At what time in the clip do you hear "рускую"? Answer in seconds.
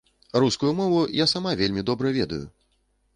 0.43-0.71